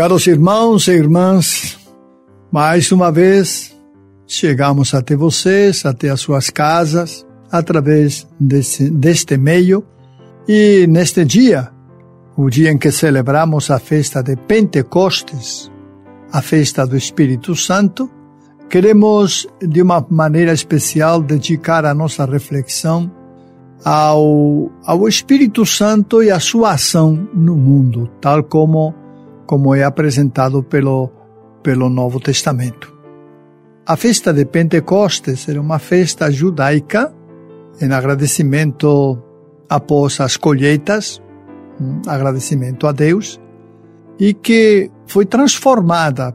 [0.00, 1.78] Caros irmãos e irmãs,
[2.50, 3.76] mais uma vez
[4.26, 9.84] chegamos até vocês, até as suas casas, através desse, deste meio.
[10.48, 11.70] E neste dia,
[12.34, 15.70] o dia em que celebramos a festa de Pentecostes,
[16.32, 18.10] a festa do Espírito Santo,
[18.70, 23.12] queremos de uma maneira especial dedicar a nossa reflexão
[23.84, 28.94] ao, ao Espírito Santo e a sua ação no mundo, tal como,
[29.50, 31.10] como é apresentado pelo,
[31.60, 32.96] pelo Novo Testamento.
[33.84, 37.12] A festa de Pentecostes era uma festa judaica
[37.80, 39.20] em agradecimento
[39.68, 41.20] após as colheitas,
[41.80, 43.40] um agradecimento a Deus,
[44.20, 46.32] e que foi transformada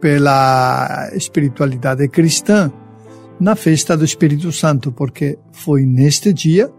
[0.00, 2.72] pela espiritualidade cristã
[3.38, 6.72] na festa do Espírito Santo, porque foi neste dia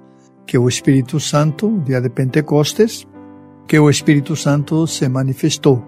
[0.48, 3.06] que o Espírito Santo, dia de Pentecostes,
[3.68, 5.84] que o Espírito Santo se manifestou.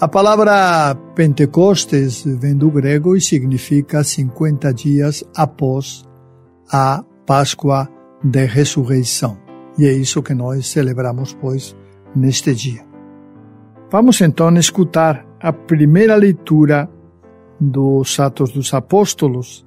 [0.00, 6.04] A palavra Pentecostes vem do grego e significa 50 dias após
[6.70, 7.88] a Páscoa
[8.22, 9.38] de ressurreição.
[9.78, 11.76] E é isso que nós celebramos, pois,
[12.14, 12.84] neste dia.
[13.90, 16.88] Vamos então escutar a primeira leitura
[17.60, 19.66] dos Atos dos Apóstolos,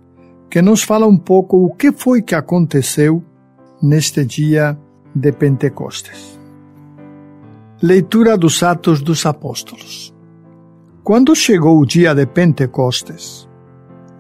[0.50, 3.24] que nos fala um pouco o que foi que aconteceu
[3.82, 4.78] neste dia
[5.14, 6.41] de Pentecostes.
[7.84, 10.14] Leitura dos Atos dos Apóstolos.
[11.04, 13.50] Quando chegou o dia de Pentecostes,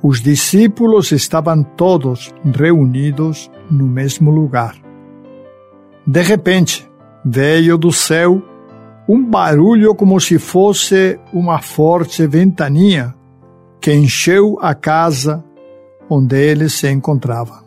[0.01, 4.75] os discípulos estavam todos reunidos no mesmo lugar.
[6.07, 6.89] De repente,
[7.23, 8.41] veio do céu
[9.07, 13.13] um barulho como se fosse uma forte ventania
[13.79, 15.45] que encheu a casa
[16.09, 17.61] onde eles se encontravam.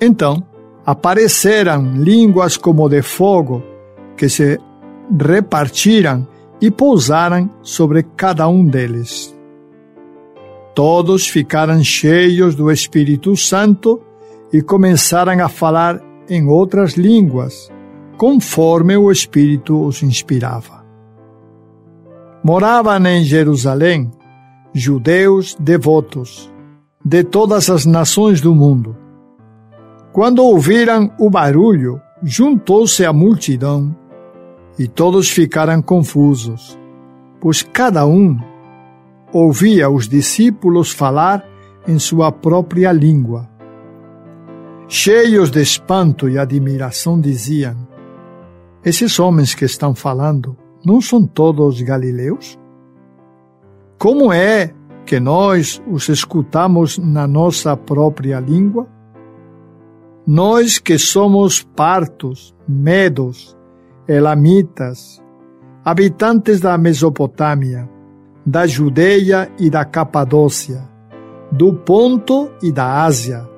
[0.00, 0.42] Então,
[0.86, 3.70] apareceram línguas como de fogo
[4.16, 4.58] que se
[5.18, 6.26] repartiram
[6.60, 9.34] e pousaram sobre cada um deles.
[10.74, 14.00] Todos ficaram cheios do Espírito Santo
[14.52, 17.70] e começaram a falar em outras línguas,
[18.16, 20.84] conforme o Espírito os inspirava.
[22.42, 24.10] Moravam em Jerusalém
[24.74, 26.50] judeus devotos
[27.04, 28.96] de todas as nações do mundo.
[30.12, 33.94] Quando ouviram o barulho, juntou-se a multidão
[34.78, 36.78] e todos ficaram confusos,
[37.40, 38.38] pois cada um
[39.32, 41.44] ouvia os discípulos falar
[41.86, 43.48] em sua própria língua.
[44.88, 47.76] Cheios de espanto e admiração, diziam:
[48.84, 52.58] Esses homens que estão falando não são todos galileus?
[53.98, 54.74] Como é
[55.06, 58.86] que nós os escutamos na nossa própria língua?
[60.26, 63.56] Nós que somos partos, medos,
[64.12, 65.22] elamitas,
[65.84, 67.88] habitantes da Mesopotâmia,
[68.44, 70.88] da Judeia e da Capadócia,
[71.50, 73.48] do Ponto e da Ásia,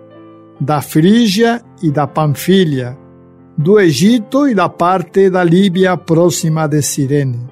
[0.60, 2.96] da Frígia e da Panfilha,
[3.56, 7.48] do Egito e da parte da Líbia próxima de Cirene.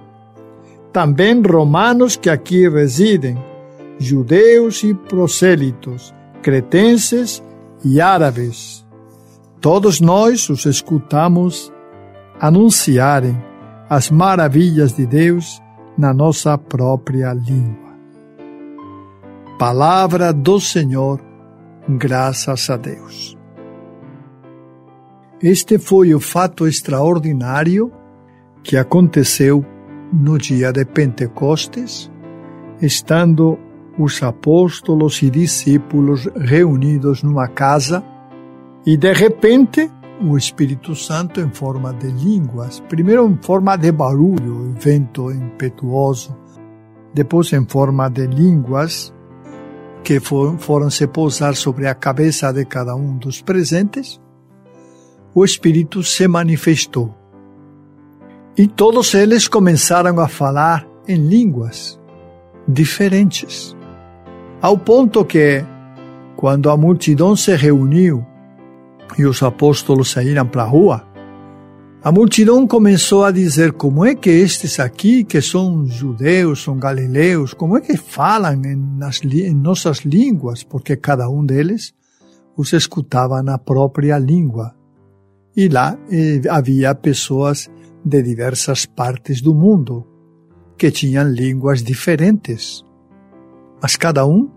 [0.93, 3.39] Também romanos que aqui residem,
[3.99, 7.43] judeus e prosélitos, cretenses
[7.85, 8.85] e árabes.
[9.61, 11.73] Todos nós os escutamos
[12.43, 13.41] anunciarem
[13.89, 15.63] as maravilhas de Deus
[15.97, 17.93] na nossa própria língua.
[19.57, 21.21] Palavra do Senhor,
[21.89, 23.39] graças a Deus.
[25.41, 27.93] Este foi o fato extraordinário
[28.65, 29.65] que aconteceu
[30.13, 32.11] no dia de Pentecostes,
[32.81, 33.57] estando
[33.97, 38.03] os apóstolos e discípulos reunidos numa casa
[38.85, 39.89] e de repente
[40.23, 46.37] o Espírito Santo em forma de línguas, primeiro em forma de barulho, vento impetuoso,
[47.13, 49.13] depois em forma de línguas
[50.05, 54.21] que foram se pousar sobre a cabeça de cada um dos presentes,
[55.35, 57.15] o Espírito se manifestou.
[58.57, 62.01] E todos eles começaram a falar em línguas.
[62.69, 63.77] diferentes.
[64.61, 65.65] Ao ponto que,
[66.37, 68.25] quando a multidão se reuniu
[69.19, 71.07] e os apóstolos saíram para a rua,
[72.05, 77.55] a multidão começou a dizer como é que estes aqui, que são judeus, são galileus,
[77.55, 81.95] como é que falam em, nas, em nossas línguas, porque cada um deles
[82.57, 84.75] os escutava na própria língua.
[85.57, 87.71] E lá eh, havia pessoas
[88.05, 90.05] de diversas partes do mundo
[90.77, 92.85] que tinham línguas diferentes.
[93.81, 94.51] Mas cada um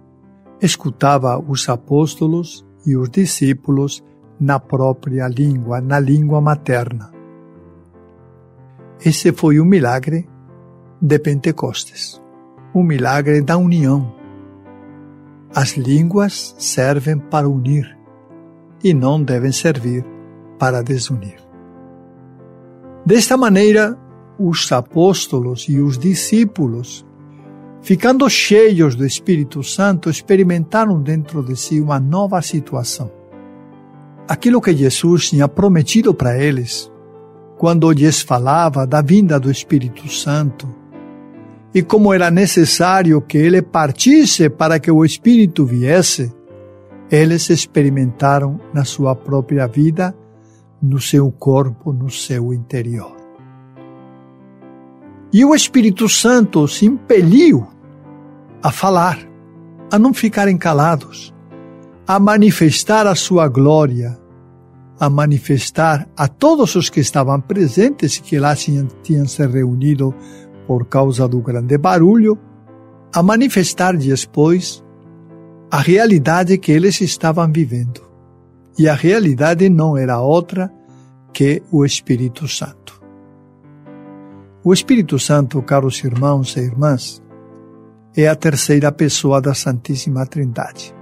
[0.59, 4.03] escutava os apóstolos e os discípulos
[4.39, 7.11] na própria língua, na língua materna.
[9.03, 10.27] Esse foi o milagre
[11.01, 12.21] de Pentecostes,
[12.73, 14.13] o milagre da união.
[15.53, 17.97] As línguas servem para unir
[18.83, 20.05] e não devem servir
[20.59, 21.37] para desunir.
[23.05, 23.97] Desta maneira,
[24.39, 27.05] os apóstolos e os discípulos,
[27.81, 33.11] ficando cheios do Espírito Santo, experimentaram dentro de si uma nova situação.
[34.27, 36.91] Aquilo que Jesus tinha prometido para eles
[37.57, 40.67] quando lhes falava da vinda do Espírito Santo
[41.75, 46.33] e como era necessário que ele partisse para que o Espírito viesse,
[47.11, 50.15] eles experimentaram na sua própria vida,
[50.81, 53.17] no seu corpo, no seu interior.
[55.33, 57.67] E o Espírito Santo os impeliu
[58.63, 59.19] a falar,
[59.91, 61.34] a não ficarem calados,
[62.07, 64.17] a manifestar a sua glória,
[64.99, 70.13] a manifestar a todos os que estavam presentes e que lá tinham, tinham se reunido
[70.67, 72.37] por causa do grande barulho,
[73.13, 74.83] a manifestar depois
[75.71, 78.01] a realidade que eles estavam vivendo.
[78.77, 80.71] E a realidade não era outra
[81.33, 83.01] que o Espírito Santo.
[84.63, 87.21] O Espírito Santo, caros irmãos e irmãs,
[88.15, 90.94] é a terceira pessoa da Santíssima Trindade.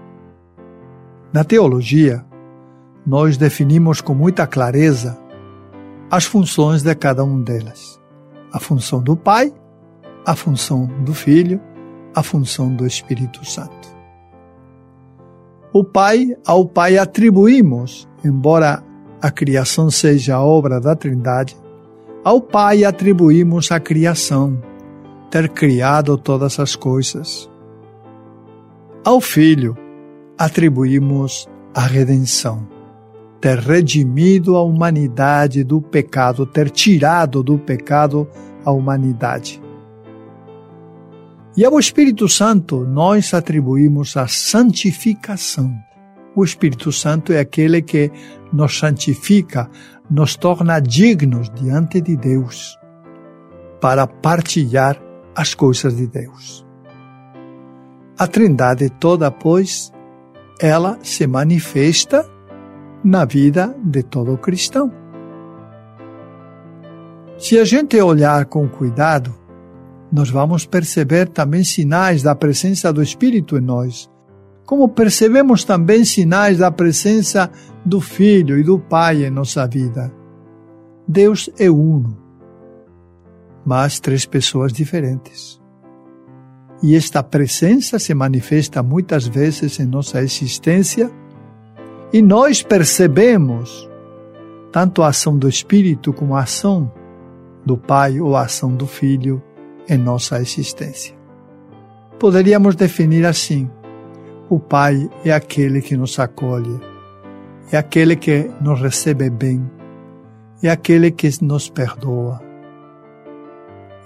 [1.34, 2.24] Na teologia,
[3.04, 5.18] nós definimos com muita clareza
[6.12, 8.00] as funções de cada um delas.
[8.52, 9.52] A função do Pai,
[10.24, 11.60] a função do Filho,
[12.14, 13.88] a função do Espírito Santo.
[15.74, 18.84] O Pai, ao Pai atribuímos, embora
[19.20, 21.58] a criação seja obra da Trindade,
[22.24, 24.62] ao Pai atribuímos a criação,
[25.32, 27.50] ter criado todas as coisas.
[29.04, 29.76] Ao Filho
[30.38, 32.74] atribuímos a redenção
[33.44, 38.26] ter redimido a humanidade do pecado, ter tirado do pecado
[38.64, 39.62] a humanidade.
[41.58, 45.78] E ao Espírito Santo nós atribuímos a santificação.
[46.34, 48.10] O Espírito Santo é aquele que
[48.54, 49.70] nos santifica,
[50.10, 52.80] nos torna dignos diante de Deus
[53.82, 54.98] para partilhar
[55.36, 56.66] as coisas de Deus.
[58.18, 59.93] A Trindade toda, pois,
[60.64, 62.26] ela se manifesta
[63.04, 64.90] na vida de todo cristão.
[67.38, 69.36] Se a gente olhar com cuidado,
[70.10, 74.10] nós vamos perceber também sinais da presença do Espírito em nós,
[74.66, 77.52] como percebemos também sinais da presença
[77.84, 80.14] do Filho e do Pai em nossa vida.
[81.06, 82.18] Deus é uno,
[83.66, 85.62] mas três pessoas diferentes.
[86.84, 91.10] E esta presença se manifesta muitas vezes em nossa existência
[92.12, 93.90] e nós percebemos
[94.70, 96.92] tanto a ação do Espírito como a ação
[97.66, 99.42] do Pai ou a ação do Filho
[99.88, 101.16] em nossa existência.
[102.20, 103.70] Poderíamos definir assim:
[104.50, 106.82] o Pai é aquele que nos acolhe,
[107.72, 109.64] é aquele que nos recebe bem,
[110.62, 112.42] é aquele que nos perdoa,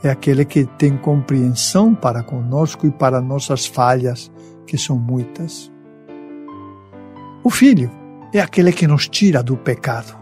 [0.04, 4.32] é aquele que tem compreensão para conosco e para nossas falhas,
[4.66, 5.72] que são muitas.
[7.44, 7.90] O Filho
[8.34, 10.16] é aquele que nos tira do pecado,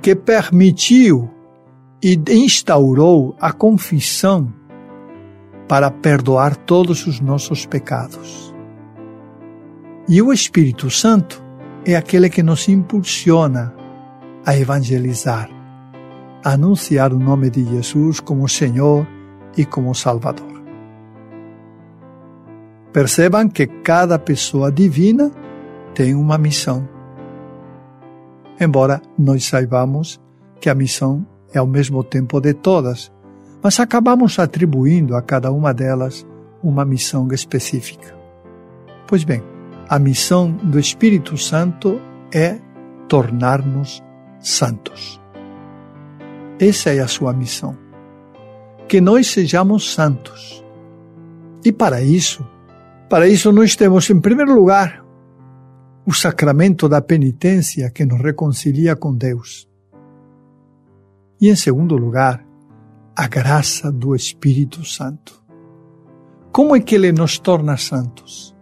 [0.00, 1.30] que permitiu
[2.02, 4.52] e instaurou a confissão
[5.68, 8.54] para perdoar todos os nossos pecados.
[10.08, 11.44] E o Espírito Santo
[11.84, 13.74] é aquele que nos impulsiona
[14.46, 15.50] a evangelizar,
[16.44, 19.06] anunciar o nome de Jesus como Senhor
[19.56, 20.62] e como Salvador.
[22.92, 25.30] Percebam que cada pessoa divina
[25.94, 26.88] tem uma missão.
[28.60, 30.20] Embora nós saibamos
[30.60, 33.12] que a missão é ao mesmo tempo de todas,
[33.62, 36.26] mas acabamos atribuindo a cada uma delas
[36.62, 38.16] uma missão específica.
[39.06, 39.42] Pois bem,
[39.88, 42.00] a missão do Espírito Santo
[42.32, 42.58] é
[43.08, 44.02] tornar-nos
[44.40, 45.17] santos.
[46.60, 47.76] Essa é a sua missão.
[48.88, 50.64] Que nós sejamos santos,
[51.64, 52.46] E para isso,
[53.10, 55.04] para isso nós temos, em primeiro lugar,
[56.06, 59.68] o sacramento da penitência que nos reconcilia com Deus.
[61.40, 62.44] E em segundo lugar,
[63.14, 65.42] a graça do Espírito Santo.
[66.52, 68.56] Como é que ele nos torna santos?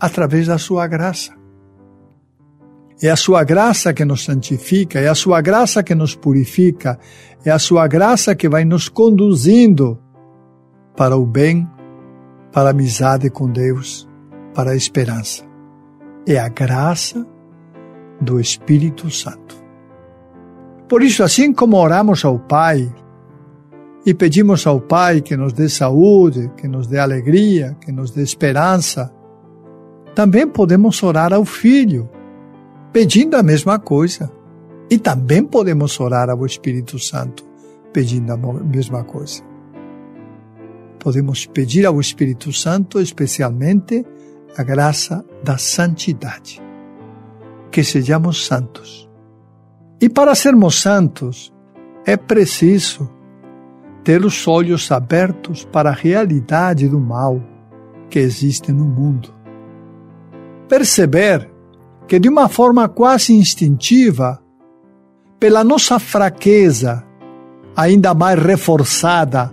[0.00, 1.34] Através da sua graça.
[3.04, 6.98] É a sua graça que nos santifica, é a sua graça que nos purifica,
[7.44, 9.98] é a sua graça que vai nos conduzindo
[10.96, 11.68] para o bem,
[12.50, 14.08] para a amizade com Deus,
[14.54, 15.44] para a esperança.
[16.26, 17.26] É a graça
[18.22, 19.54] do Espírito Santo.
[20.88, 22.90] Por isso, assim como oramos ao Pai
[24.06, 28.22] e pedimos ao Pai que nos dê saúde, que nos dê alegria, que nos dê
[28.22, 29.12] esperança,
[30.14, 32.08] também podemos orar ao Filho
[32.94, 34.30] pedindo a mesma coisa.
[34.88, 37.44] E também podemos orar ao Espírito Santo
[37.92, 39.42] pedindo a mesma coisa.
[41.00, 44.06] Podemos pedir ao Espírito Santo, especialmente,
[44.56, 46.62] a graça da santidade.
[47.70, 49.10] Que sejamos santos.
[50.00, 51.52] E para sermos santos,
[52.06, 53.10] é preciso
[54.04, 57.42] ter os olhos abertos para a realidade do mal
[58.08, 59.34] que existe no mundo.
[60.68, 61.53] Perceber
[62.06, 64.40] que de uma forma quase instintiva,
[65.38, 67.04] pela nossa fraqueza,
[67.76, 69.52] ainda mais reforçada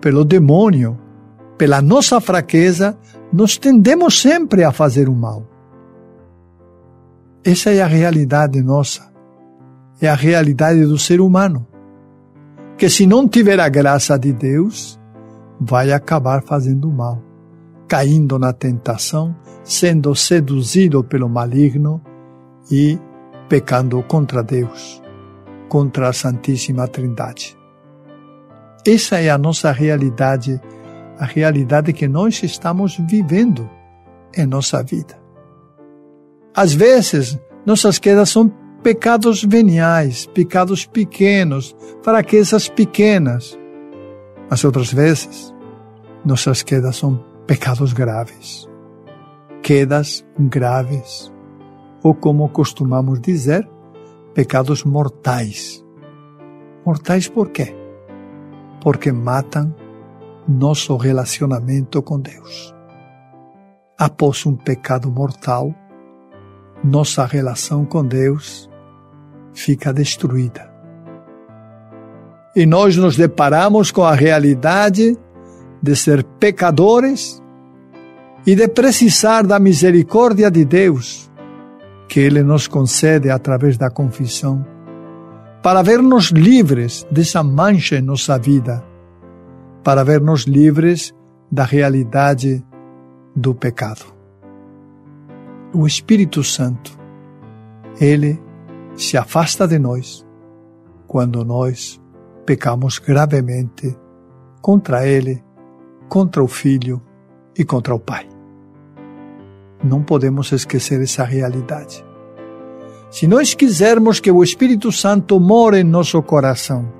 [0.00, 0.98] pelo demônio,
[1.56, 2.98] pela nossa fraqueza,
[3.32, 5.46] nós tendemos sempre a fazer o mal.
[7.44, 9.12] Essa é a realidade nossa,
[10.00, 11.66] é a realidade do ser humano,
[12.76, 15.00] que se não tiver a graça de Deus,
[15.60, 17.22] vai acabar fazendo mal,
[17.86, 22.00] caindo na tentação sendo seduzido pelo maligno
[22.70, 22.98] e
[23.48, 25.02] pecando contra Deus,
[25.68, 27.56] contra a Santíssima Trindade.
[28.86, 30.60] Essa é a nossa realidade,
[31.18, 33.68] a realidade que nós estamos vivendo
[34.36, 35.18] em nossa vida.
[36.54, 38.52] Às vezes, nossas quedas são
[38.82, 43.58] pecados veniais, pecados pequenos, fraquezas pequenas.
[44.50, 45.54] Mas outras vezes,
[46.24, 48.68] nossas quedas são pecados graves
[49.64, 51.32] quedas graves,
[52.02, 53.66] ou como costumamos dizer,
[54.34, 55.82] pecados mortais.
[56.84, 57.74] Mortais por quê?
[58.82, 59.74] Porque matam
[60.46, 62.74] nosso relacionamento com Deus.
[63.98, 65.74] Após um pecado mortal,
[66.84, 68.68] nossa relação com Deus
[69.54, 70.70] fica destruída.
[72.54, 75.16] E nós nos deparamos com a realidade
[75.82, 77.42] de ser pecadores
[78.46, 81.30] e de precisar da misericórdia de Deus,
[82.08, 84.64] que Ele nos concede através da confissão,
[85.62, 88.84] para ver-nos livres dessa mancha em nossa vida,
[89.82, 91.14] para ver-nos livres
[91.50, 92.64] da realidade
[93.34, 94.04] do pecado.
[95.72, 96.98] O Espírito Santo,
[98.00, 98.40] ele
[98.94, 100.24] se afasta de nós
[101.06, 102.00] quando nós
[102.44, 103.96] pecamos gravemente
[104.60, 105.42] contra ele,
[106.08, 107.00] contra o Filho
[107.56, 108.33] e contra o Pai.
[109.84, 112.04] Não podemos esquecer essa realidade.
[113.10, 116.90] Se nós quisermos que o Espírito Santo more em nosso coração,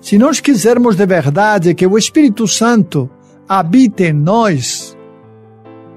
[0.00, 3.08] se nós quisermos de verdade que o Espírito Santo
[3.46, 4.96] habite em nós,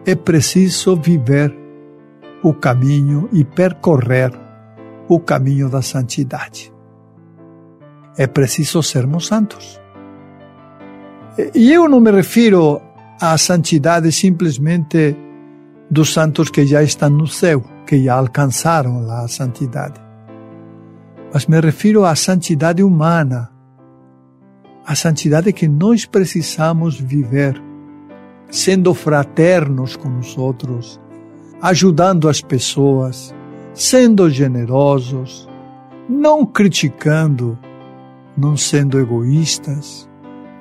[0.06, 1.56] é preciso viver
[2.44, 4.32] o caminho e percorrer
[5.08, 6.72] o caminho da santidade.
[8.18, 9.82] É preciso sermos santos.
[11.54, 12.82] E eu não me refiro
[13.20, 15.18] à santidade simplesmente
[15.90, 20.02] dos santos que já estão no céu, que já alcançaram lá a santidade.
[21.34, 23.52] Mas me refiro à santidade humana,
[24.86, 27.62] a santidade que nós precisamos viver,
[28.50, 31.00] sendo fraternos com os outros,
[31.62, 33.34] ajudando as pessoas,
[33.74, 35.50] sendo generosos,
[36.08, 37.58] não criticando,
[38.38, 40.10] não sendo egoístas,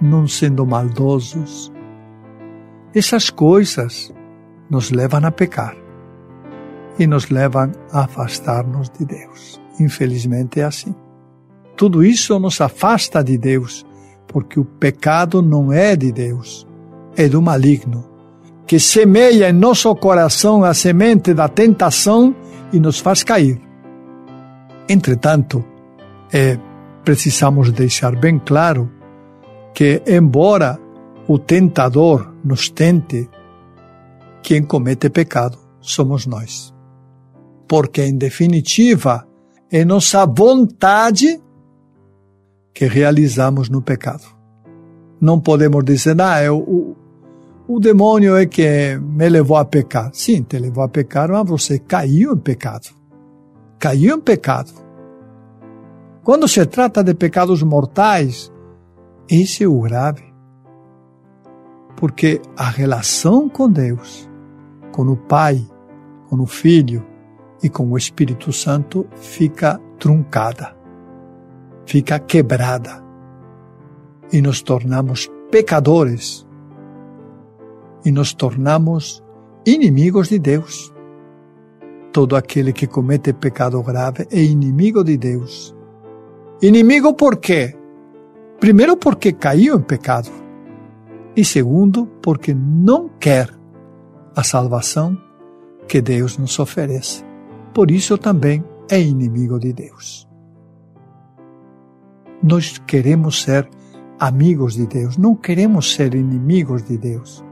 [0.01, 1.73] não sendo maldosos.
[2.95, 4.13] Essas coisas
[4.71, 5.77] nos levam a pecar
[6.99, 9.61] e nos levam a afastar-nos de Deus.
[9.81, 10.95] Infelizmente é assim.
[11.77, 13.85] Tudo isso nos afasta de Deus,
[14.29, 16.67] porque o pecado não é de Deus,
[17.17, 18.09] é do maligno,
[18.67, 22.35] que semeia em nosso coração a semente da tentação
[22.73, 23.61] e nos faz cair.
[24.89, 25.65] Entretanto,
[26.33, 26.59] é,
[27.05, 28.91] precisamos deixar bem claro
[29.75, 30.79] que, embora
[31.27, 33.29] o tentador nos tente
[34.45, 36.73] quem comete pecado somos nós.
[37.67, 39.27] Porque, em definitiva,
[39.73, 41.43] é nossa vontade
[42.75, 44.25] que realizamos no pecado.
[45.19, 46.97] Não podemos dizer, ah, o, o,
[47.67, 50.11] o demônio é que me levou a pecar.
[50.13, 52.89] Sim, te levou a pecar, mas você caiu em pecado.
[53.79, 54.71] Caiu em pecado.
[56.23, 58.53] Quando se trata de pecados mortais,
[59.27, 60.23] esse é o grave.
[61.97, 64.29] Porque a relação com Deus,
[64.95, 65.61] com o Pai,
[66.29, 67.05] com o Filho
[67.61, 70.77] e com o Espírito Santo fica truncada,
[71.85, 73.03] fica quebrada.
[74.33, 76.47] E nos tornamos pecadores
[78.05, 79.21] e nos tornamos
[79.67, 80.95] inimigos de Deus.
[82.13, 85.75] Todo aquele que comete pecado grave é inimigo de Deus.
[86.63, 87.77] Inimigo por quê?
[88.61, 90.31] Primeiro, porque caiu em pecado.
[91.35, 93.64] E segundo, porque não quer
[94.35, 95.17] a salvação
[95.87, 97.25] que Deus nos oferece.
[97.73, 100.29] Por isso também é inimigo de Deus.
[102.43, 103.69] Nós queremos ser
[104.19, 107.45] amigos de Deus, não queremos ser inimigos de Deus.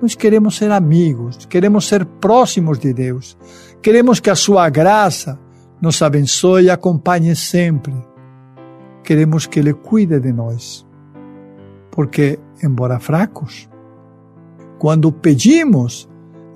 [0.00, 3.36] Nós queremos ser amigos, queremos ser próximos de Deus,
[3.80, 5.38] queremos que a Sua graça
[5.80, 7.94] nos abençoe e acompanhe sempre.
[9.02, 10.86] Queremos que Ele cuide de nós.
[11.90, 13.68] Porque, embora fracos,
[14.78, 16.08] quando pedimos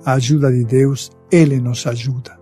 [0.05, 2.39] a ajuda de Deus, Ele nos ajuda.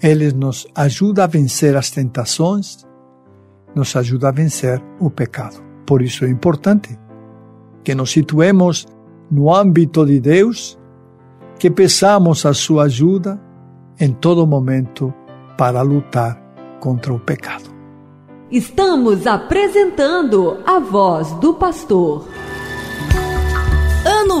[0.00, 2.86] Ele nos ajuda a vencer as tentações,
[3.74, 5.62] nos ajuda a vencer o pecado.
[5.84, 6.98] Por isso é importante
[7.82, 8.86] que nos situemos
[9.30, 10.78] no âmbito de Deus,
[11.58, 13.40] que peçamos a sua ajuda
[13.98, 15.12] em todo momento
[15.56, 16.40] para lutar
[16.80, 17.74] contra o pecado.
[18.50, 22.26] Estamos apresentando a voz do pastor.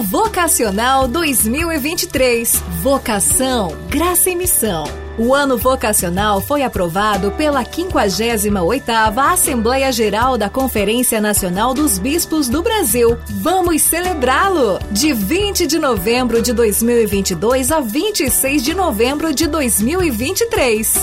[0.02, 2.62] Vocacional 2023.
[2.82, 4.84] Vocação, graça e missão.
[5.18, 12.62] O ano vocacional foi aprovado pela 58ª Assembleia Geral da Conferência Nacional dos Bispos do
[12.62, 13.18] Brasil.
[13.28, 14.78] Vamos celebrá-lo!
[14.92, 20.94] De 20 de novembro de 2022 a 26 de novembro de 2023.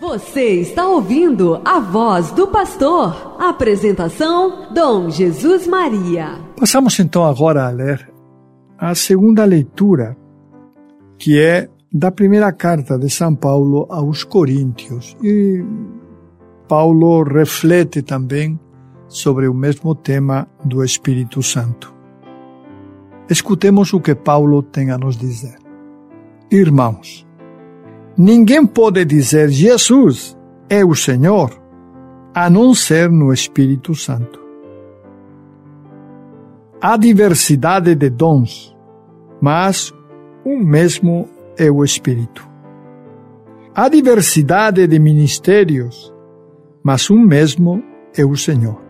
[0.00, 3.36] Você está ouvindo a voz do pastor.
[3.38, 6.47] Apresentação: Dom Jesus Maria.
[6.58, 8.10] Passamos então agora a ler
[8.76, 10.16] a segunda leitura,
[11.16, 15.16] que é da primeira carta de São Paulo aos Coríntios.
[15.22, 15.64] E
[16.66, 18.58] Paulo reflete também
[19.06, 21.94] sobre o mesmo tema do Espírito Santo.
[23.30, 25.58] Escutemos o que Paulo tem a nos dizer.
[26.50, 27.24] Irmãos,
[28.16, 30.36] ninguém pode dizer Jesus
[30.68, 31.50] é o Senhor
[32.34, 34.47] a não ser no Espírito Santo.
[36.80, 38.72] Há diversidade de dons,
[39.40, 39.92] mas
[40.46, 42.48] um mesmo é o Espírito.
[43.74, 46.14] Há diversidade de ministérios,
[46.80, 47.82] mas um mesmo
[48.16, 48.80] é o Senhor.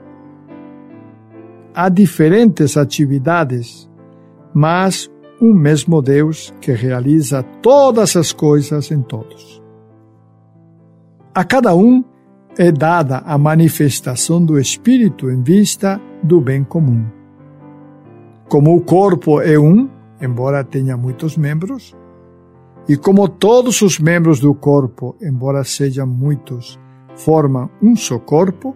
[1.75, 3.91] Há diferentes atividades,
[4.53, 9.63] mas um mesmo Deus que realiza todas as coisas em todos.
[11.35, 12.05] A cada um
[12.59, 17.18] é dada a manifestação do Espírito em vista do bem comum.
[18.49, 19.89] Como o corpo é um,
[20.21, 21.95] embora tenha muitos membros,
[22.89, 26.81] e como todos os membros do corpo, embora sejam muitos,
[27.15, 28.75] formam um só corpo,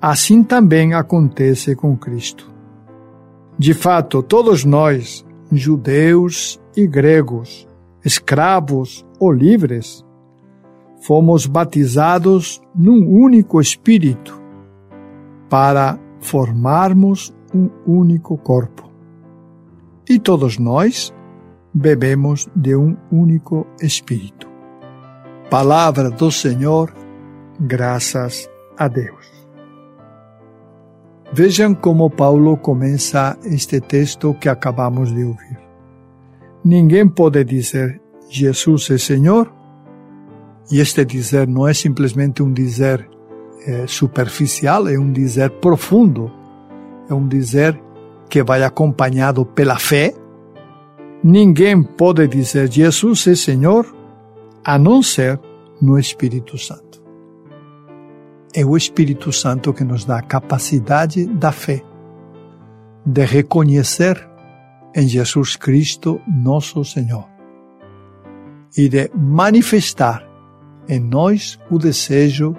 [0.00, 2.50] assim também acontece com Cristo.
[3.58, 7.68] De fato, todos nós, judeus e gregos,
[8.02, 10.02] escravos ou livres,
[11.02, 14.40] fomos batizados num único Espírito
[15.50, 18.91] para formarmos um único corpo.
[20.08, 21.14] E todos nós,
[21.72, 24.48] bebemos de um único Espírito.
[25.48, 26.92] Palavra do Senhor,
[27.60, 29.30] graças a Deus.
[31.32, 35.58] Vejam como Paulo começa este texto que acabamos de ouvir.
[36.64, 39.52] Ninguém pode dizer Jesus é Senhor,
[40.70, 43.08] e este dizer não é simplesmente um dizer
[43.66, 46.30] é, superficial, é um dizer profundo,
[47.08, 47.80] é um dizer
[48.32, 50.14] que vai acompanhado pela fé,
[51.24, 53.86] Ninguém pode dizer Jesus é Senhor
[54.64, 55.38] a não ser
[55.80, 57.00] no Espírito Santo.
[58.52, 61.80] É o Espírito Santo que nos dá a capacidade da fé,
[63.06, 64.28] de reconhecer
[64.96, 67.28] em Jesus Cristo, nosso Senhor,
[68.76, 70.28] e de manifestar
[70.88, 72.56] em nós o desejo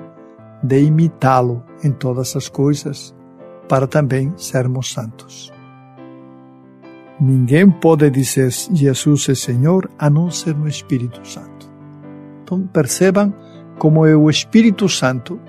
[0.63, 3.13] de imitá-lo em todas as coisas,
[3.67, 5.51] para também sermos santos.
[7.25, 11.71] Ninguém pode dizer Jesus é Senhor a não ser no Espírito Santo.
[12.43, 13.33] Então percebam
[13.79, 15.39] como é o Espírito Santo,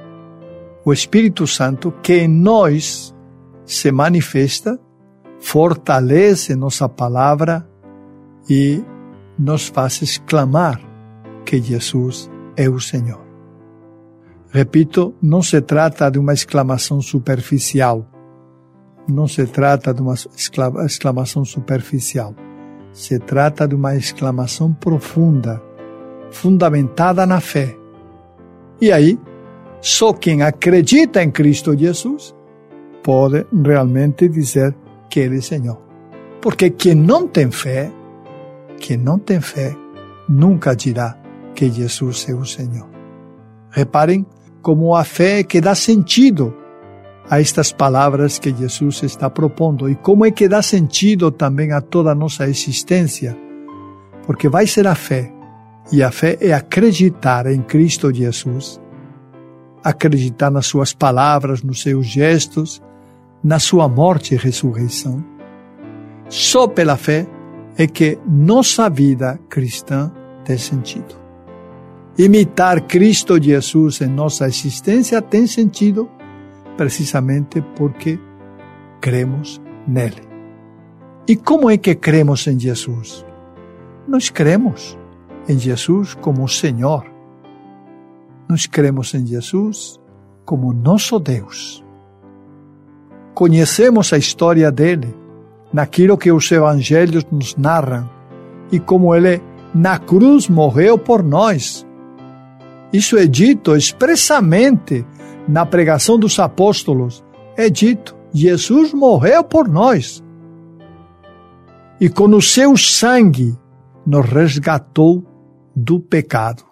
[0.84, 3.12] o Espírito Santo que em nós
[3.66, 4.78] se manifesta,
[5.40, 7.68] fortalece nossa palavra
[8.48, 8.80] e
[9.36, 10.80] nos faz exclamar
[11.44, 13.20] que Jesus é o Senhor.
[14.48, 18.08] Repito, não se trata de uma exclamação superficial.
[19.08, 20.14] Não se trata de uma
[20.86, 22.34] exclamação superficial.
[22.92, 25.62] Se trata de uma exclamação profunda,
[26.30, 27.76] fundamentada na fé.
[28.80, 29.18] E aí,
[29.80, 32.34] só quem acredita em Cristo Jesus
[33.02, 34.74] pode realmente dizer
[35.10, 35.78] que Ele é Senhor.
[36.40, 37.90] Porque quem não tem fé,
[38.78, 39.76] quem não tem fé,
[40.28, 41.18] nunca dirá
[41.54, 42.88] que Jesus é o Senhor.
[43.70, 44.24] Reparem
[44.62, 46.54] como a fé que dá sentido
[47.28, 51.80] a estas palavras que Jesus está propondo e como é que dá sentido também a
[51.80, 53.36] toda a nossa existência,
[54.26, 55.32] porque vai ser a fé,
[55.92, 58.80] e a fé é acreditar em Cristo Jesus,
[59.82, 62.82] acreditar nas suas palavras, nos seus gestos,
[63.42, 65.22] na sua morte e ressurreição.
[66.28, 67.26] Só pela fé
[67.76, 70.10] é que nossa vida cristã
[70.44, 71.22] tem sentido.
[72.16, 76.08] Imitar Cristo Jesus em nossa existência tem sentido
[76.76, 78.18] precisamente porque
[79.00, 80.22] cremos nele.
[81.26, 83.24] E como é que cremos em Jesus?
[84.06, 84.98] Nós cremos
[85.48, 87.04] em Jesus como Senhor.
[88.48, 89.98] Nós cremos em Jesus
[90.44, 91.84] como nosso Deus.
[93.32, 95.14] Conhecemos a história dele
[95.72, 98.08] naquilo que os evangelhos nos narram
[98.70, 99.42] e como ele
[99.74, 101.86] na cruz morreu por nós.
[102.92, 105.04] Isso é dito expressamente
[105.48, 107.24] na pregação dos apóstolos.
[107.56, 110.22] É dito: Jesus morreu por nós.
[112.00, 113.56] E com o seu sangue
[114.06, 115.24] nos resgatou
[115.74, 116.64] do pecado,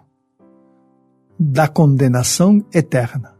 [1.39, 3.33] da condenação eterna.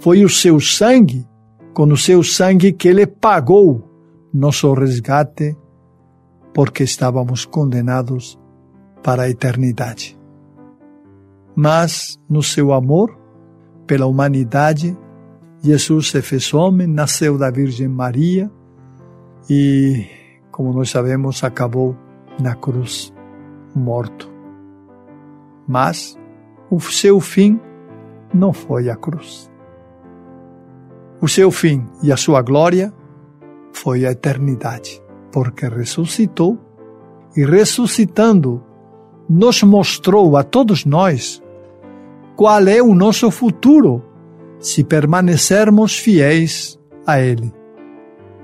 [0.00, 1.26] Foi o seu sangue,
[1.72, 3.84] com o seu sangue que ele pagou
[4.32, 5.56] nosso resgate,
[6.52, 8.38] porque estávamos condenados
[9.02, 10.18] para a eternidade.
[11.56, 13.17] Mas, no seu amor
[13.88, 14.96] pela humanidade,
[15.62, 18.48] Jesus se fez homem, nasceu da Virgem Maria
[19.50, 20.06] e,
[20.52, 21.96] como nós sabemos, acabou
[22.38, 23.12] na cruz,
[23.74, 24.30] morto.
[25.66, 26.16] Mas
[26.70, 27.58] o seu fim
[28.32, 29.50] não foi a cruz.
[31.20, 32.92] O seu fim e a sua glória
[33.72, 36.58] foi a eternidade, porque ressuscitou
[37.36, 38.62] e ressuscitando
[39.28, 41.42] nos mostrou a todos nós
[42.38, 44.00] qual é o nosso futuro
[44.60, 47.52] se permanecermos fiéis a Ele.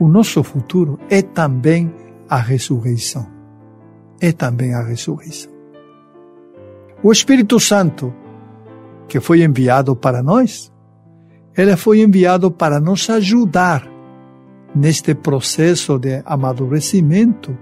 [0.01, 1.95] O nosso futuro é também
[2.29, 3.25] a ressurreição.
[4.21, 5.53] É também a ressurreição.
[7.05, 8.13] O Espírito Santo,
[9.07, 10.73] que foi enviado para nós,
[11.57, 13.89] ele foi enviado para nos ajudar
[14.75, 17.57] neste processo de amadurecimento,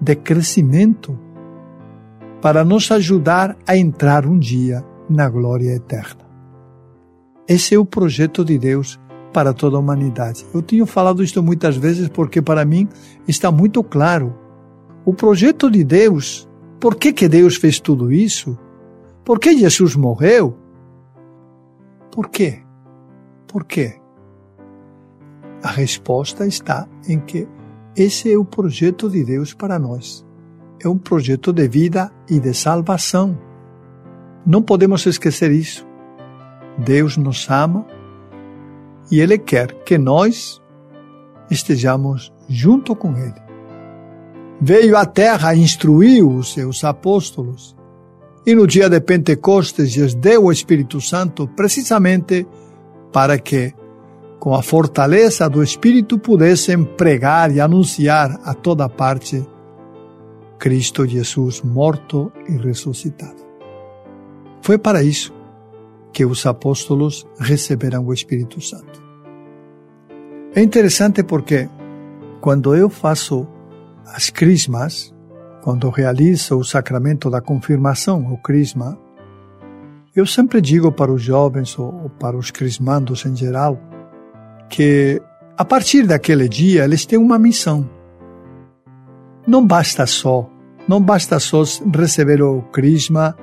[0.00, 1.18] de crescimento,
[2.40, 6.24] para nos ajudar a entrar um dia na glória eterna.
[7.46, 8.98] Esse é o projeto de Deus
[9.32, 10.46] para toda a humanidade.
[10.54, 12.88] Eu tenho falado isto muitas vezes porque para mim
[13.26, 14.34] está muito claro.
[15.04, 16.48] O projeto de Deus,
[16.80, 18.58] por que, que Deus fez tudo isso?
[19.24, 20.56] Por que Jesus morreu?
[22.10, 22.62] Por quê?
[23.46, 24.00] Por quê?
[25.62, 27.48] A resposta está em que
[27.96, 30.24] esse é o projeto de Deus para nós.
[30.82, 33.38] É um projeto de vida e de salvação.
[34.46, 35.86] Não podemos esquecer isso.
[36.78, 37.86] Deus nos ama
[39.10, 40.60] e Ele quer que nós
[41.50, 43.42] estejamos junto com Ele.
[44.60, 47.76] Veio à terra, instruiu os seus apóstolos
[48.46, 52.46] e no dia de Pentecostes lhes deu o Espírito Santo precisamente
[53.12, 53.74] para que
[54.44, 59.42] com a fortaleza do Espírito, pudessem pregar e anunciar a toda parte
[60.58, 63.43] Cristo Jesus morto e ressuscitado.
[64.64, 65.30] Foi para isso
[66.10, 69.04] que os apóstolos receberam o Espírito Santo.
[70.54, 71.68] É interessante porque
[72.40, 73.46] quando eu faço
[74.06, 75.14] as crismas,
[75.62, 78.98] quando realizo o sacramento da confirmação, o crisma,
[80.16, 83.78] eu sempre digo para os jovens ou para os crismandos em geral,
[84.70, 85.20] que
[85.58, 87.86] a partir daquele dia eles têm uma missão.
[89.46, 90.48] Não basta só,
[90.88, 91.62] não basta só
[91.94, 93.36] receber o crisma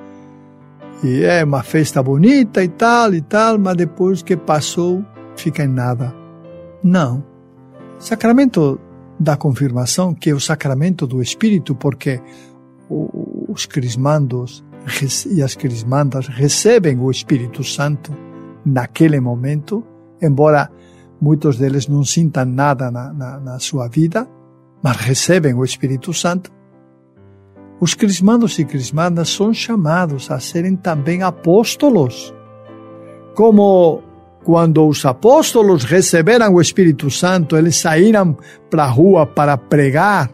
[1.02, 5.04] e é uma festa bonita e tal e tal, mas depois que passou
[5.36, 6.14] fica em nada.
[6.82, 7.24] Não.
[7.98, 8.80] Sacramento
[9.18, 12.20] da confirmação, que é o sacramento do Espírito, porque
[12.88, 14.64] os crismandos
[15.30, 18.12] e as crismandas recebem o Espírito Santo
[18.64, 19.84] naquele momento,
[20.20, 20.70] embora
[21.20, 24.28] muitos deles não sintam nada na, na, na sua vida,
[24.82, 26.50] mas recebem o Espírito Santo.
[27.82, 32.32] Os crismandos e crismandas são chamados a serem também apóstolos.
[33.34, 34.00] Como
[34.44, 38.36] quando os apóstolos receberam o Espírito Santo, eles saíram
[38.70, 40.30] para a rua para pregar.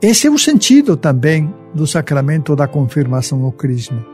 [0.00, 4.06] Esse é o sentido também do sacramento da confirmação no crisma.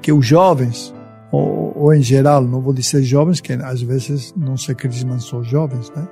[0.00, 0.94] Que os jovens,
[1.32, 5.42] ou, ou, em geral, não vou dizer jovens, que às vezes não se crismam só
[5.42, 6.06] jovens, né?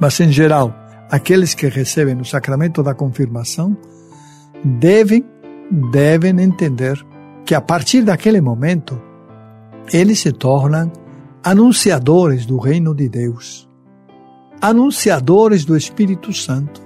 [0.00, 0.74] Mas em geral,
[1.10, 3.76] aqueles que recebem o sacramento da confirmação
[4.64, 5.24] devem,
[5.92, 7.04] devem entender
[7.44, 9.00] que a partir daquele momento
[9.92, 10.90] eles se tornam
[11.42, 13.68] anunciadores do reino de Deus,
[14.60, 16.80] anunciadores do Espírito Santo,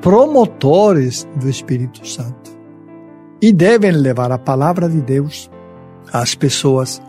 [0.00, 2.52] promotores do Espírito Santo
[3.42, 5.50] e devem levar a palavra de Deus
[6.12, 7.02] às pessoas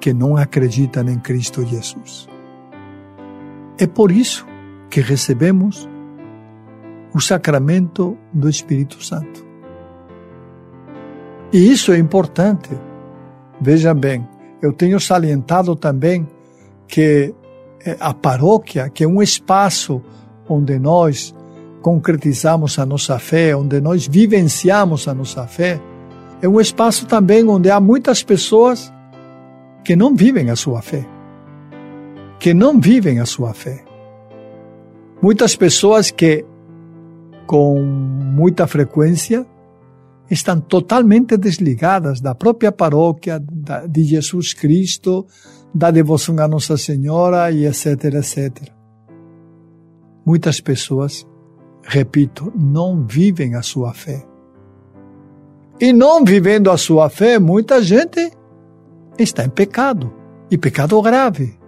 [0.00, 2.28] que não acreditam em Cristo Jesus.
[3.78, 4.46] É por isso
[4.92, 5.88] que recebemos
[7.14, 9.42] o sacramento do Espírito Santo.
[11.50, 12.68] E isso é importante.
[13.58, 14.28] Veja bem,
[14.60, 16.28] eu tenho salientado também
[16.86, 17.34] que
[17.86, 20.02] eh, a paróquia, que é um espaço
[20.46, 21.34] onde nós
[21.80, 25.80] concretizamos a nossa fé, onde nós vivenciamos a nossa fé,
[26.42, 28.92] é um espaço também onde há muitas pessoas
[29.82, 31.06] que não vivem a sua fé.
[32.38, 33.91] Que não vivem a sua fé.
[35.22, 36.44] Muitas pessoas que,
[37.46, 39.46] com muita frequência,
[40.28, 43.40] estão totalmente desligadas da própria paróquia,
[43.88, 45.24] de Jesus Cristo,
[45.72, 48.68] da devoção a Nossa Senhora e etc, etc.
[50.26, 51.24] Muitas pessoas,
[51.84, 54.26] repito, não vivem a sua fé.
[55.80, 58.32] E não vivendo a sua fé, muita gente
[59.16, 60.12] está em pecado,
[60.50, 61.61] e pecado grave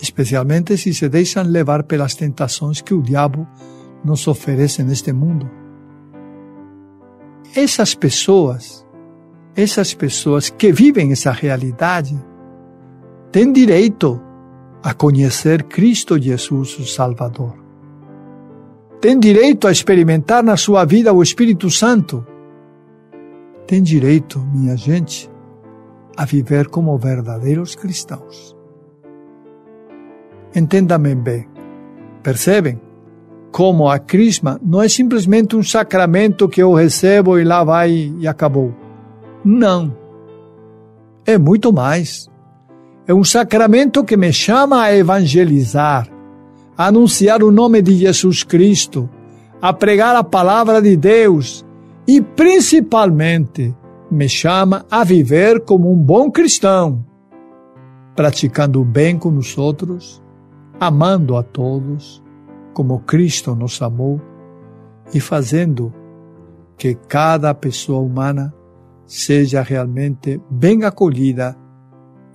[0.00, 3.46] especialmente se se deixam levar pelas tentações que o diabo
[4.04, 5.50] nos oferece neste mundo.
[7.54, 8.86] Essas pessoas,
[9.56, 12.16] essas pessoas que vivem essa realidade,
[13.32, 14.20] têm direito
[14.82, 17.54] a conhecer Cristo Jesus, o Salvador.
[19.00, 22.26] Têm direito a experimentar na sua vida o Espírito Santo.
[23.66, 25.30] Têm direito, minha gente,
[26.16, 28.57] a viver como verdadeiros cristãos.
[30.54, 31.46] Entendam-me bem.
[32.22, 32.80] Percebem?
[33.50, 38.28] Como a crisma não é simplesmente um sacramento que eu recebo e lá vai e
[38.28, 38.74] acabou.
[39.44, 39.96] Não.
[41.26, 42.28] É muito mais.
[43.06, 46.08] É um sacramento que me chama a evangelizar,
[46.76, 49.08] a anunciar o nome de Jesus Cristo,
[49.60, 51.64] a pregar a palavra de Deus
[52.06, 53.74] e, principalmente,
[54.10, 57.04] me chama a viver como um bom cristão,
[58.14, 60.22] praticando o bem com os outros
[60.80, 62.22] amando a todos
[62.72, 64.20] como Cristo nos amou
[65.12, 65.92] e fazendo
[66.76, 68.54] que cada pessoa humana
[69.04, 71.56] seja realmente bem acolhida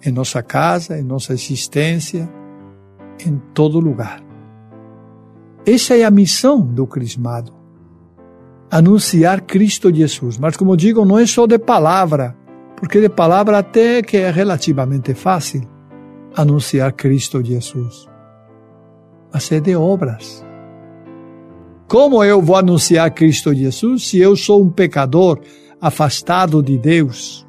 [0.06, 2.29] em nossa casa, em nossa existência,
[3.25, 4.21] em todo lugar.
[5.65, 7.53] Essa é a missão do crismado.
[8.69, 10.38] Anunciar Cristo Jesus.
[10.38, 12.36] Mas, como digo, não é só de palavra,
[12.75, 15.62] porque de palavra até que é relativamente fácil
[16.36, 18.12] anunciar Cristo Jesus
[19.34, 20.46] mas é de obras.
[21.88, 25.39] Como eu vou anunciar Cristo Jesus se eu sou um pecador
[25.82, 27.46] afastado de Deus?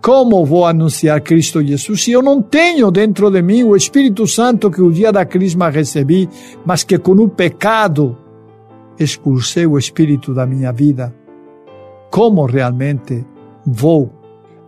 [0.00, 4.70] Como vou anunciar Cristo Jesus se eu não tenho dentro de mim o Espírito Santo
[4.70, 6.28] que o dia da crisma recebi,
[6.64, 8.16] mas que com o pecado
[8.98, 11.14] expulsei o Espírito da minha vida?
[12.10, 13.26] Como realmente
[13.66, 14.12] vou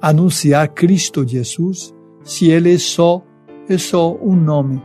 [0.01, 3.23] anunciar Cristo Jesus se ele é só
[3.69, 4.83] é só um nome?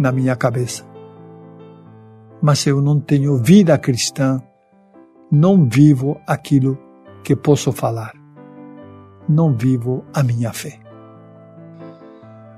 [0.00, 0.82] Na minha cabeça.
[2.40, 4.42] Mas eu não tenho vida cristã,
[5.30, 6.78] não vivo aquilo
[7.22, 8.14] que posso falar,
[9.28, 10.80] não vivo a minha fé.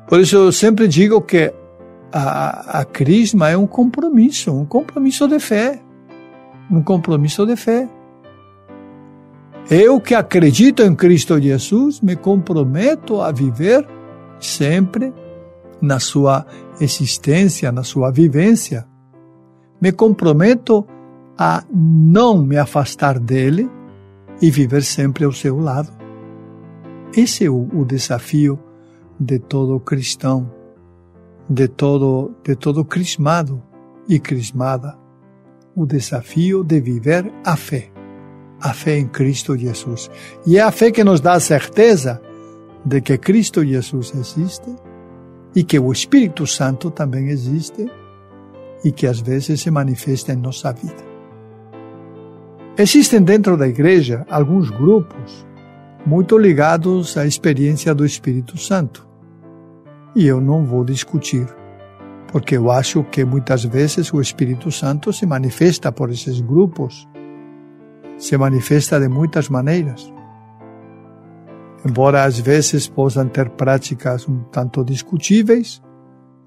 [0.07, 1.53] Por isso eu sempre digo que
[2.13, 5.83] a, a crisma é um compromisso, um compromisso de fé,
[6.71, 7.89] um compromisso de fé.
[9.69, 13.89] Eu que acredito em Cristo Jesus, me comprometo a viver
[14.39, 15.13] sempre
[15.81, 16.47] na sua
[16.81, 18.87] existência, na sua vivência.
[19.81, 20.87] Me comprometo
[21.37, 23.69] a não me afastar dele
[24.41, 25.91] e viver sempre ao seu lado.
[27.17, 28.59] Esse é o, desafio
[29.19, 30.51] de todo cristão,
[31.49, 33.63] de todo, de todo crismado
[34.09, 34.99] e crismada.
[35.75, 37.91] O desafio de viver a fé,
[38.61, 40.11] a fé em Cristo Jesus.
[40.47, 42.21] E é a fé que nos dá a certeza
[42.85, 44.75] de que Cristo Jesus existe
[45.55, 47.91] e que o Espírito Santo também existe
[48.85, 51.13] e que às vezes se manifesta em nossa vida.
[52.77, 55.47] Existem dentro da igreja alguns grupos
[56.05, 59.07] muito ligados à experiência do Espírito Santo.
[60.17, 61.47] E eu não vou discutir,
[62.29, 67.09] porque eu acho que muitas vezes o Espírito Santo se manifesta por esses grupos,
[68.19, 70.13] se manifesta de muitas maneiras.
[71.85, 75.83] Embora às vezes possam ter práticas um tanto discutíveis,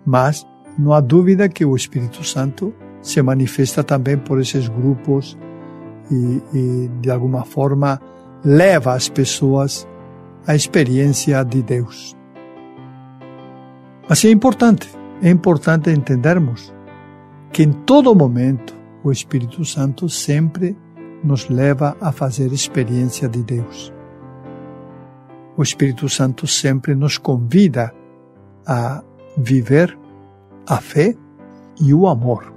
[0.05, 0.45] mas
[0.77, 5.37] não há dúvida que o Espírito Santo se manifesta também por esses grupos
[6.11, 8.01] e, e de alguma forma
[8.43, 9.87] leva as pessoas
[10.47, 12.15] à experiência de Deus.
[14.07, 14.89] Mas é importante,
[15.21, 16.73] é importante entendermos
[17.51, 20.77] que em todo momento o Espírito Santo sempre
[21.23, 23.94] nos leva a fazer experiência de Deus.
[25.57, 27.93] O Espírito Santo sempre nos convida
[28.67, 29.01] a
[29.37, 29.97] viver
[30.67, 31.15] a fé
[31.79, 32.53] e o amor,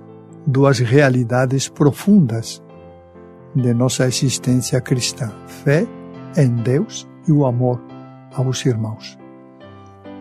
[0.46, 2.62] duas realidades profundas
[3.54, 5.86] de nossa existência cristã: fé
[6.36, 7.80] em Deus e o amor
[8.34, 9.18] aos irmãos.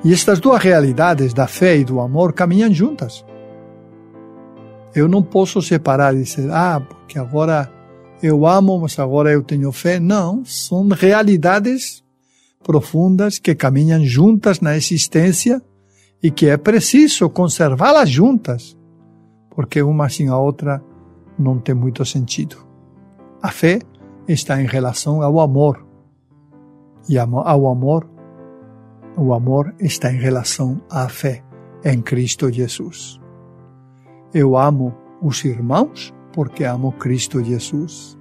[0.03, 3.25] E estas duas realidades, da fé e do amor, caminham juntas.
[4.93, 7.71] Eu não posso separar e dizer, ah, porque agora
[8.21, 9.99] eu amo, mas agora eu tenho fé.
[9.99, 12.03] Não, são realidades
[12.63, 15.61] profundas que caminham juntas na existência
[16.21, 18.77] e que é preciso conservá-las juntas,
[19.49, 20.83] porque uma sem a outra
[21.37, 22.57] não tem muito sentido.
[23.41, 23.79] A fé
[24.27, 25.85] está em relação ao amor.
[27.07, 28.09] E ao amor,
[29.15, 31.43] o amor está em relação à fé
[31.85, 33.19] em Cristo Jesus.
[34.33, 38.17] Eu amo os irmãos porque amo Cristo Jesus,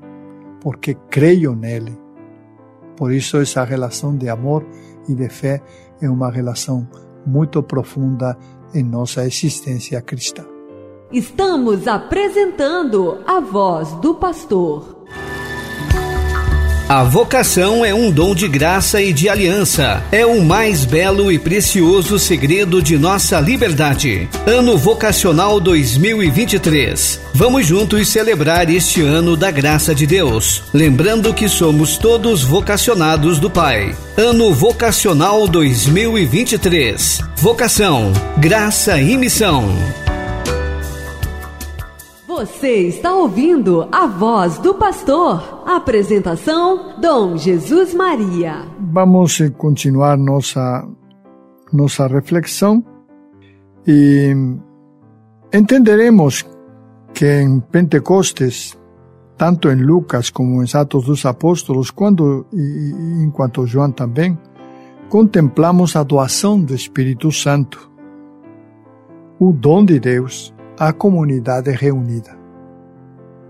[0.61, 1.99] porque creio nele.
[2.97, 4.65] Por isso, essa relação de amor
[5.09, 5.63] e de fé
[6.01, 6.89] é uma relação
[7.27, 8.37] muito profunda
[8.75, 10.45] em nossa existência cristã.
[11.13, 14.96] Estamos apresentando a voz do pastor.
[16.89, 20.05] A vocação é um dom de graça e de aliança.
[20.13, 24.29] É o mais belo e precioso segredo de nossa liberdade.
[24.47, 27.21] Ano Vocacional 2023.
[27.35, 33.51] Vamos juntos celebrar este ano da graça de Deus, lembrando que somos todos vocacionados do
[33.51, 33.93] Pai.
[34.17, 37.21] Ano Vocacional 2023.
[37.37, 39.75] Vocação, graça e missão.
[42.37, 45.63] Você está ouvindo a voz do pastor.
[45.65, 48.67] Apresentação: Dom Jesus Maria.
[48.93, 50.87] Vamos continuar nossa
[51.73, 52.85] nossa reflexão
[53.87, 54.35] e
[55.51, 56.45] entenderemos
[57.15, 58.79] que em Pentecostes,
[59.39, 64.39] tanto em Lucas como em Atos dos Apóstolos, quando e, enquanto João também,
[65.09, 67.91] contemplamos a doação do Espírito Santo,
[69.41, 72.37] o dom de Deus a comunidade reunida.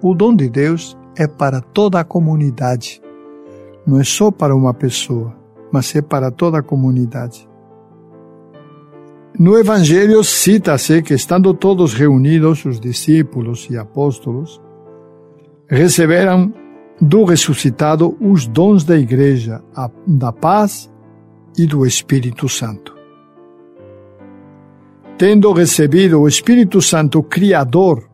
[0.01, 3.03] O dom de Deus é para toda a comunidade.
[3.87, 5.35] Não é só para uma pessoa,
[5.73, 7.49] mas é para toda a comunidade.
[9.39, 14.63] No Evangelho cita-se que, estando todos reunidos, os discípulos e apóstolos,
[15.69, 16.55] receberam
[17.01, 19.63] do ressuscitado os dons da Igreja,
[20.07, 20.91] da paz
[21.59, 22.96] e do Espírito Santo.
[25.19, 28.07] Tendo recebido o Espírito Santo Criador,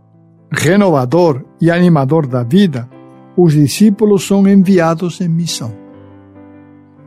[0.52, 2.88] renovador e animador da vida,
[3.36, 5.74] os discípulos são enviados em missão.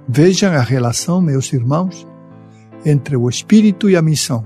[0.05, 2.05] Vejam a relação, meus irmãos,
[2.85, 4.45] entre o Espírito e a missão.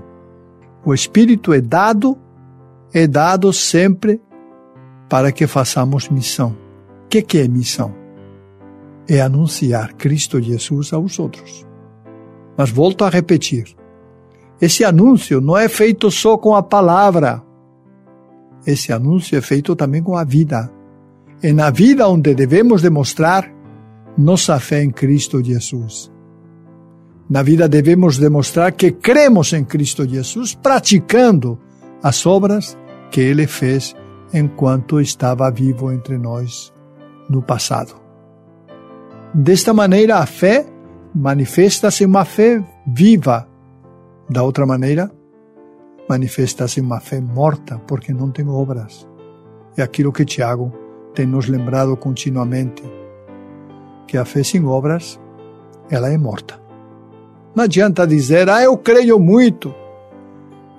[0.84, 2.16] O Espírito é dado,
[2.94, 4.20] é dado sempre
[5.08, 6.56] para que façamos missão.
[7.04, 7.92] O que, que é missão?
[9.08, 11.66] É anunciar Cristo Jesus aos outros.
[12.56, 13.79] Mas volto a repetir:
[14.60, 17.42] esse anúncio não é feito só com a palavra.
[18.66, 20.70] Esse anúncio é feito também com a vida.
[21.42, 23.50] É na vida onde devemos demonstrar
[24.16, 26.12] nossa fé em Cristo Jesus.
[27.28, 31.58] Na vida devemos demonstrar que cremos em Cristo Jesus, praticando
[32.02, 32.76] as obras
[33.10, 33.94] que Ele fez
[34.34, 36.72] enquanto estava vivo entre nós
[37.28, 37.94] no passado.
[39.32, 40.66] Desta maneira, a fé
[41.14, 43.48] manifesta-se uma fé viva,
[44.30, 45.10] da outra maneira,
[46.08, 49.08] manifesta-se uma fé morta, porque não tem obras.
[49.76, 50.72] É aquilo que Tiago
[51.14, 52.82] tem nos lembrado continuamente,
[54.06, 55.20] que a fé sem obras,
[55.90, 56.60] ela é morta.
[57.54, 59.74] Não adianta dizer, ah, eu creio muito,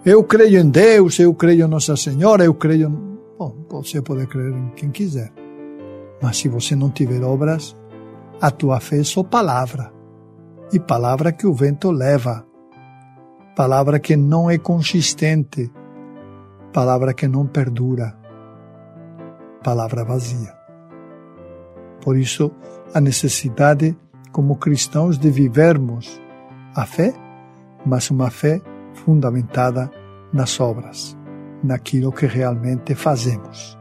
[0.05, 2.89] eu creio em Deus, eu creio em Nossa Senhora, eu creio...
[3.37, 5.31] Bom, você pode crer em quem quiser,
[6.21, 7.75] mas se você não tiver obras,
[8.39, 9.91] a tua fé é só palavra,
[10.71, 12.45] e palavra que o vento leva,
[13.55, 15.71] palavra que não é consistente,
[16.73, 18.15] palavra que não perdura,
[19.63, 20.53] palavra vazia.
[22.01, 22.51] Por isso,
[22.93, 23.95] a necessidade,
[24.31, 26.21] como cristãos, de vivermos
[26.75, 27.13] a fé,
[27.85, 28.61] mas uma fé
[28.93, 29.91] fundamentada
[30.33, 31.17] nas obras,
[31.63, 33.77] naquilo que realmente fazemos.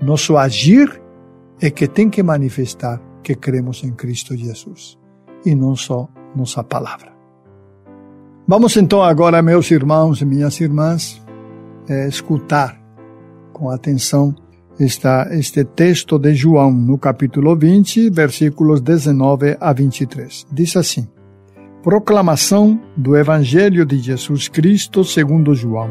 [0.00, 1.00] Nosso agir
[1.60, 4.98] é que tem que manifestar que cremos em Cristo Jesus
[5.46, 7.12] e não só nossa palavra.
[8.46, 11.22] Vamos então agora, meus irmãos e minhas irmãs,
[11.88, 12.76] é, escutar
[13.52, 14.34] com atenção
[14.80, 20.46] esta, este texto de João, no capítulo 20, versículos 19 a 23.
[20.50, 21.06] Diz assim:
[21.84, 25.90] Proclamação do Evangelho de Jesus Cristo segundo João.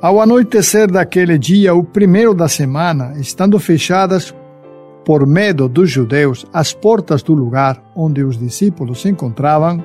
[0.00, 4.34] Ao anoitecer daquele dia, o primeiro da semana, estando fechadas
[5.04, 9.84] por medo dos judeus as portas do lugar onde os discípulos se encontravam,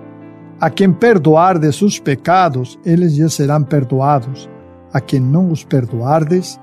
[0.61, 4.47] A quem perdoardes os pecados, eles lhes serão perdoados.
[4.93, 6.59] A quem não os perdoardes,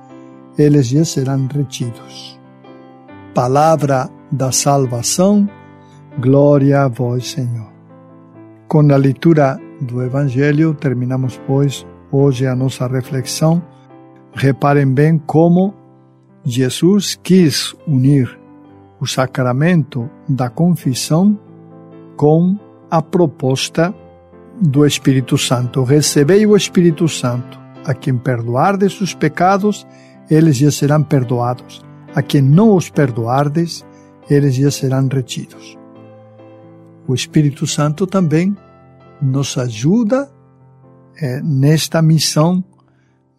[0.56, 2.38] eles lhes serão retidos.
[3.34, 5.48] Palavra da salvação
[6.20, 7.72] Glória a vós, Senhor.
[8.66, 13.62] Com a leitura do Evangelho, terminamos, pois, hoje a nossa reflexão.
[14.34, 15.72] Reparem bem como
[16.44, 18.36] Jesus quis unir
[19.00, 21.38] o sacramento da confissão
[22.16, 22.58] com
[22.90, 23.94] a proposta
[24.60, 25.82] do Espírito Santo.
[25.82, 27.58] Recebei o Espírito Santo.
[27.84, 29.86] A quem perdoardes os pecados,
[30.30, 31.84] eles já serão perdoados.
[32.14, 33.84] A quem não os perdoardes,
[34.28, 35.78] eles já serão retidos
[37.08, 38.54] o Espírito Santo também
[39.20, 40.30] nos ajuda
[41.16, 42.62] é, nesta missão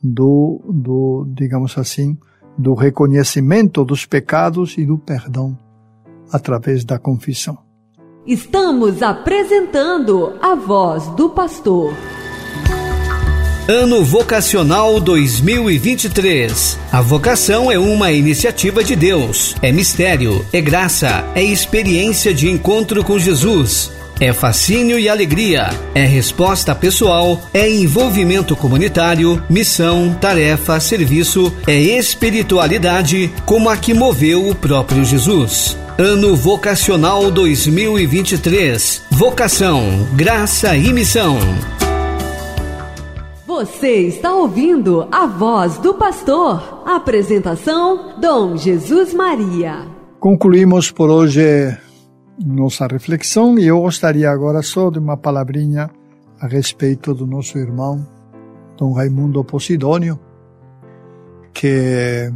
[0.01, 2.17] do, do, digamos assim,
[2.57, 5.57] do reconhecimento dos pecados e do perdão
[6.31, 7.59] através da confissão.
[8.29, 11.95] Estamos apresentando a voz do pastor.
[13.67, 16.77] Ano Vocacional 2023.
[16.91, 23.03] A vocação é uma iniciativa de Deus, é mistério, é graça, é experiência de encontro
[23.03, 23.91] com Jesus.
[24.19, 33.33] É fascínio e alegria, é resposta pessoal, é envolvimento comunitário, missão, tarefa, serviço, é espiritualidade,
[33.43, 35.75] como a que moveu o próprio Jesus.
[36.01, 39.03] Ano Vocacional 2023.
[39.11, 39.81] Vocação,
[40.15, 41.35] graça e missão.
[43.45, 46.83] Você está ouvindo a voz do pastor.
[46.85, 49.87] Apresentação: Dom Jesus Maria.
[50.21, 51.77] Concluímos por hoje
[52.45, 55.89] nossa reflexão e eu gostaria agora só de uma palavrinha
[56.39, 58.07] a respeito do nosso irmão
[58.77, 60.17] Dom Raimundo Posidônio,
[61.53, 62.31] que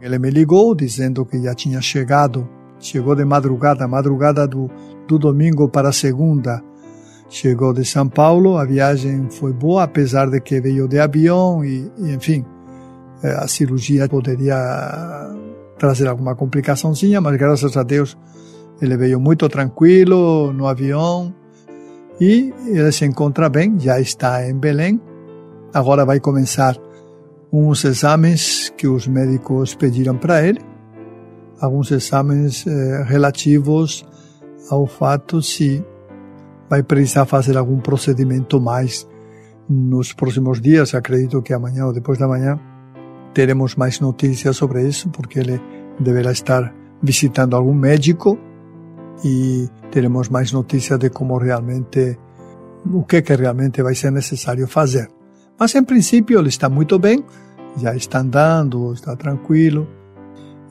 [0.00, 2.48] ele me ligou dizendo que já tinha chegado,
[2.84, 4.70] chegou de madrugada, madrugada do,
[5.08, 6.62] do domingo para segunda,
[7.28, 11.90] Chegou de São Paulo, a viagem foi boa, apesar de que veio de avião e,
[11.98, 12.44] e enfim,
[13.22, 14.56] eh, a cirurgia poderia
[15.78, 18.16] trazer alguma complicaçãozinha, mas graças a Deus
[18.80, 21.34] ele veio muito tranquilo no avião
[22.20, 25.00] e ele se encontra bem, já está em Belém.
[25.72, 26.76] Agora vai começar
[27.52, 30.60] uns exames que os médicos pediram para ele,
[31.60, 34.06] alguns exames eh, relativos
[34.70, 35.84] ao fato se
[36.68, 39.06] vai precisar fazer algum procedimento mais
[39.68, 40.94] nos próximos dias.
[40.94, 42.58] Acredito que amanhã ou depois da manhã
[43.32, 45.60] teremos mais notícias sobre isso, porque ele
[46.00, 48.38] deverá estar visitando algum médico
[49.24, 52.18] e teremos mais notícias de como realmente,
[52.92, 55.08] o que, que realmente vai ser necessário fazer.
[55.58, 57.24] Mas em princípio ele está muito bem,
[57.76, 59.86] já está andando, está tranquilo.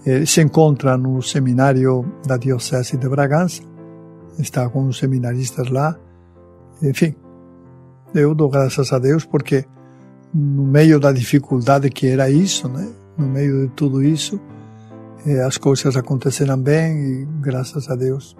[0.05, 3.61] Ele se encontra no seminário da Diocese de Bragança
[4.39, 5.95] estava com os seminaristas lá.
[6.81, 7.15] Enfim,
[8.13, 9.65] eu dou graças a Deus porque
[10.33, 12.91] no meio da dificuldade que era isso, né?
[13.17, 14.39] no meio de tudo isso,
[15.25, 18.35] eh, as coisas aconteceram bem e graças a Deus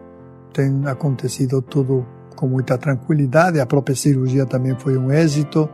[0.52, 2.06] tem acontecido tudo
[2.36, 3.60] com muita tranquilidade.
[3.60, 5.70] A própria cirurgia também foi um êxito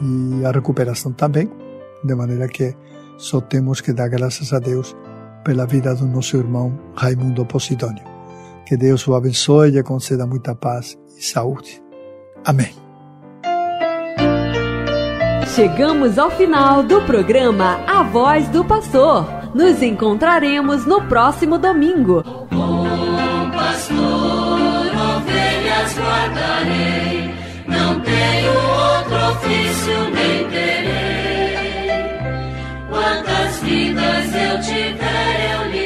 [0.00, 1.50] e a recuperação também,
[2.04, 2.74] de maneira que
[3.16, 4.96] só temos que dar graças a Deus
[5.44, 8.04] pela vida do nosso irmão Raimundo Posidônio.
[8.66, 11.82] Que Deus o abençoe e lhe conceda muita paz e saúde.
[12.44, 12.72] Amém.
[15.54, 19.26] Chegamos ao final do programa A Voz do Pastor.
[19.54, 22.22] Nos encontraremos no próximo domingo.
[22.50, 23.98] Bom pastor,
[25.16, 27.34] ovelhas guardarei,
[27.68, 31.21] não tenho outro ofício nem terei.
[33.02, 35.81] Quantas vidas eu tiver, eu lhe